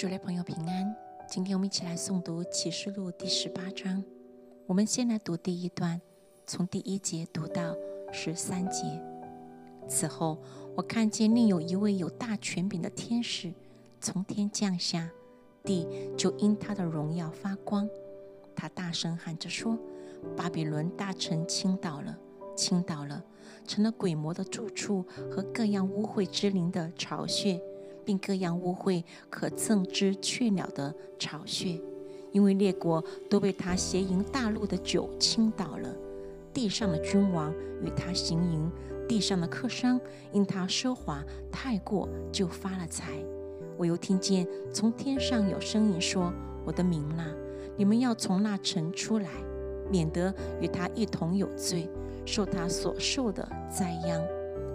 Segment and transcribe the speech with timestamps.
[0.00, 0.96] 主类朋友平安，
[1.28, 4.02] 今天我们一起来诵读启示录第十八章。
[4.66, 6.00] 我们先来读第一段，
[6.46, 7.76] 从第一节读到
[8.10, 8.98] 十三节。
[9.86, 10.38] 此后，
[10.74, 13.52] 我看见另有一位有大权柄的天使
[14.00, 15.10] 从天降下，
[15.64, 15.86] 地
[16.16, 17.86] 就因他的荣耀发光。
[18.56, 19.78] 他大声喊着说
[20.34, 22.18] ：“巴比伦大城倾倒了，
[22.56, 23.22] 倾倒了，
[23.66, 27.60] 成了鬼魔的住处和各样污秽之灵的巢穴。”
[28.10, 31.80] 并各样污秽可憎之雀鸟的巢穴，
[32.32, 35.94] 因为列国都被他邪淫大陆的酒倾倒了。
[36.52, 38.68] 地上的君王与他行淫，
[39.08, 40.00] 地上的客商
[40.32, 43.12] 因他奢华太过就发了财。
[43.78, 46.32] 我又听见从天上有声音说
[46.66, 47.32] ：“我的民呐，
[47.76, 49.28] 你们要从那城出来，
[49.88, 51.88] 免得与他一同有罪，
[52.26, 54.20] 受他所受的灾殃，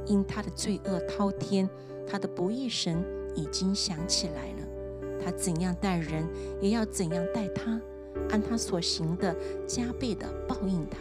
[0.05, 1.69] 因他的罪恶滔天。”
[2.07, 3.03] 他的不义神
[3.35, 6.25] 已经想起来了，他怎样待人，
[6.61, 7.79] 也要怎样待他，
[8.29, 9.35] 按他所行的
[9.67, 10.99] 加倍的报应他，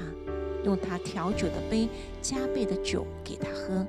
[0.64, 1.88] 用他调酒的杯
[2.20, 3.86] 加倍的酒给他喝。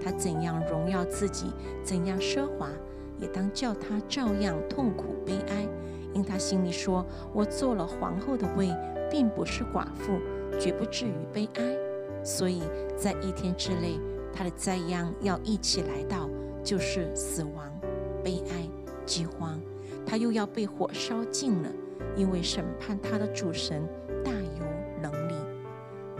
[0.00, 1.46] 他怎样荣耀自己，
[1.82, 2.70] 怎样奢华，
[3.18, 5.66] 也当叫他照样痛苦悲哀，
[6.14, 8.72] 因他心里说：我做了皇后的位，
[9.10, 10.18] 并不是寡妇，
[10.60, 12.24] 绝不至于悲哀。
[12.24, 12.62] 所以
[12.96, 13.98] 在一天之内，
[14.32, 16.28] 他的灾殃要一起来到。
[16.64, 17.77] 就是死亡、
[18.22, 18.68] 悲哀、
[19.06, 19.60] 饥荒，
[20.06, 21.70] 他又要被火烧尽了，
[22.16, 23.82] 因为审判他的主神
[24.24, 24.64] 大有
[25.02, 25.34] 能力。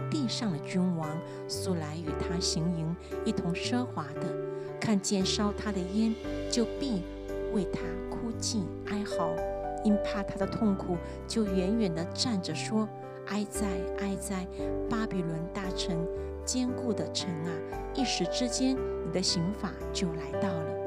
[0.09, 1.07] 地上的君王
[1.47, 4.21] 素来与他行营，一同奢华的，
[4.79, 6.15] 看见烧他的烟，
[6.49, 7.03] 就必
[7.53, 9.31] 为他哭泣哀嚎，
[9.83, 10.97] 因怕他的痛苦，
[11.27, 12.87] 就远远地站着说
[13.27, 13.67] ：“哀哉，
[13.99, 14.47] 哀哉，
[14.89, 15.95] 巴比伦大城，
[16.43, 17.51] 坚固的城啊！
[17.93, 18.75] 一时之间。”
[19.09, 20.78] 你的刑法就来到了，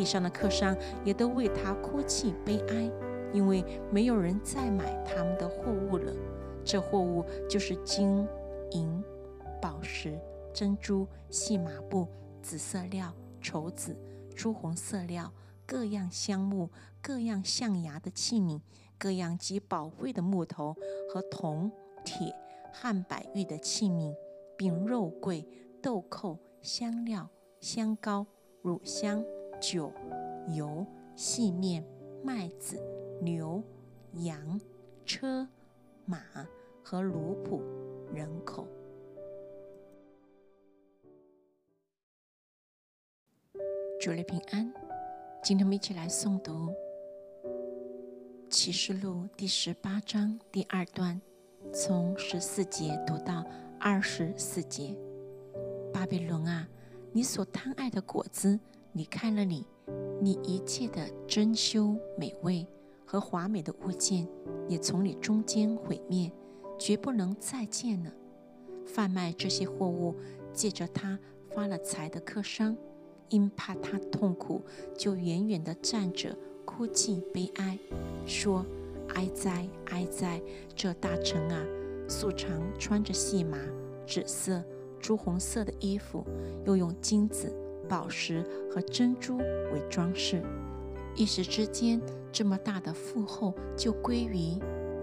[0.00, 2.90] 地上的客商也都为他哭泣悲哀，
[3.34, 3.62] 因为
[3.92, 6.10] 没有人再买他们的货物了。
[6.64, 8.26] 这货物就是金
[8.70, 9.04] 银、
[9.60, 10.18] 宝石、
[10.54, 12.08] 珍珠、细麻布、
[12.40, 13.94] 紫色料、绸子、
[14.34, 15.30] 朱红色料，
[15.66, 16.70] 各样香木、
[17.02, 18.58] 各样象牙的器皿，
[18.98, 20.74] 各样极宝贵的木头
[21.12, 21.70] 和铜、
[22.06, 22.34] 铁、
[22.72, 24.14] 汉白玉的器皿，
[24.56, 25.46] 并肉桂、
[25.82, 27.28] 豆蔻、香料。
[27.60, 28.26] 香膏、
[28.62, 29.22] 乳香、
[29.60, 29.92] 酒、
[30.56, 31.84] 油、细面、
[32.24, 32.82] 麦子、
[33.20, 33.62] 牛、
[34.14, 34.58] 羊、
[35.04, 35.46] 车、
[36.06, 36.18] 马
[36.82, 37.60] 和奴仆、
[38.12, 38.66] 人口。
[44.00, 44.72] 主内平安，
[45.42, 46.52] 今天我们一起来诵读
[48.48, 51.20] 《启示录》第十八章第二段，
[51.70, 53.44] 从十四节读到
[53.78, 54.96] 二十四节。
[55.92, 56.66] 巴比伦啊！
[57.12, 58.58] 你所贪爱的果子
[58.92, 59.64] 离开了你，
[60.20, 62.66] 你一切的珍馐美味
[63.04, 64.26] 和华美的物件
[64.68, 66.30] 也从你中间毁灭，
[66.78, 68.12] 绝不能再见了。
[68.84, 70.14] 贩卖这些货物，
[70.52, 71.18] 借着他
[71.50, 72.76] 发了财的客商，
[73.28, 74.62] 因怕他痛苦，
[74.96, 77.78] 就远远地站着哭泣悲哀，
[78.26, 78.66] 说
[79.14, 80.42] ：“哀哉，哀哉！
[80.74, 81.64] 这大臣啊，
[82.08, 83.58] 素常穿着细麻、
[84.06, 84.62] 紫色。”
[85.00, 86.22] 朱红色的衣服，
[86.66, 87.50] 又用金子、
[87.90, 90.40] 宝石和珍珠为装饰，
[91.16, 94.56] 一时之间，这么大的富厚就归于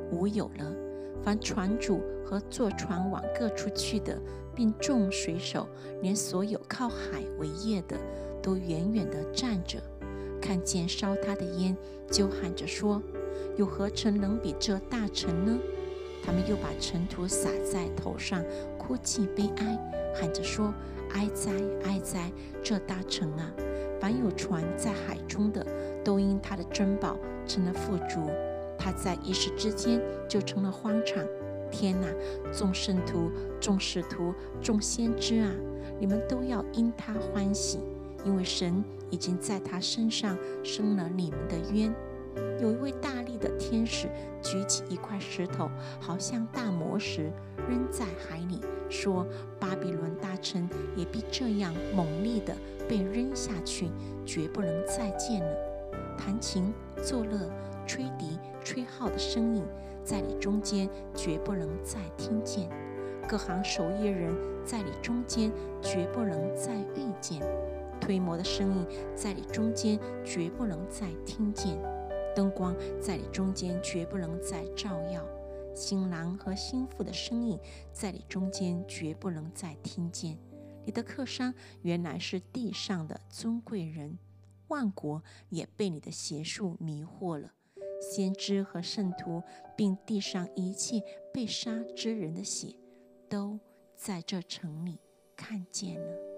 [0.09, 0.73] 无有了。
[1.21, 4.17] 凡船主和坐船往各处去的，
[4.55, 5.67] 并众水手，
[6.01, 7.97] 连所有靠海为业的，
[8.41, 9.81] 都远远地站着，
[10.41, 11.75] 看见烧他的烟，
[12.09, 13.03] 就喊着说
[13.57, 15.59] ：“有何城能比这大城呢？”
[16.23, 18.41] 他们又把尘土撒在头上，
[18.77, 19.77] 哭泣悲哀，
[20.15, 20.73] 喊着说
[21.13, 21.51] ：“哀哉，
[21.85, 22.31] 哀哉！
[22.63, 23.51] 这大城啊！
[23.99, 25.65] 凡有船在海中的，
[26.03, 28.29] 都因他的珍宝成了富足。
[28.77, 31.23] 他在一时之间就成了荒场。
[31.71, 32.07] 天哪！
[32.53, 35.51] 众圣徒、众使徒、众先知啊，
[35.99, 37.79] 你们都要因他欢喜，
[38.23, 41.93] 因为神已经在他身上生了你们的冤。”
[42.61, 44.07] 有一位大力的天使
[44.41, 45.69] 举起一块石头，
[45.99, 47.31] 好像大磨石，
[47.69, 49.25] 扔在海里，说
[49.59, 52.55] ：“巴比伦大城也必这样猛烈地
[52.87, 53.89] 被扔下去，
[54.25, 55.55] 绝不能再见了。”
[56.17, 56.73] 弹琴、
[57.03, 57.49] 作乐、
[57.85, 59.63] 吹笛、吹号的声音
[60.03, 62.67] 在你中间绝不能再听见；
[63.27, 64.35] 各行手艺人
[64.65, 65.51] 在你中间
[65.81, 67.39] 绝不能再遇见；
[68.01, 68.85] 推磨的声音
[69.15, 71.77] 在你中间绝不能再听见。
[72.37, 75.25] 灯光在你中间绝不能再照耀，
[75.73, 77.57] 新郎和新妇的声音
[77.91, 80.37] 在你中间绝不能再听见。
[80.85, 81.51] 你的客商
[81.81, 84.19] 原来是地上的尊贵人，
[84.67, 87.53] 万国也被你的邪术迷惑了。
[87.99, 89.41] 先知和圣徒，
[89.75, 91.01] 并地上一切
[91.33, 92.75] 被杀之人的血，
[93.27, 93.59] 都
[93.95, 94.99] 在这城里
[95.35, 96.36] 看见了。